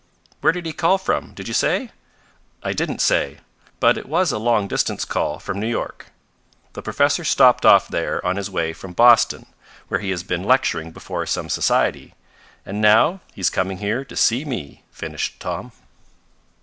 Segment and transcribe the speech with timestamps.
[0.39, 1.91] "Where did he call from; did you say?"
[2.63, 3.37] "I didn't say.
[3.79, 6.07] But it was a long distance call from New York.
[6.73, 9.45] The Professor stopped off there on his way from Boston,
[9.89, 12.15] where he has been lecturing before some society.
[12.65, 15.71] And now he's coming here to see me," finished Tom.